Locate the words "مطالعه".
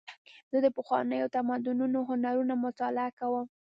2.65-3.11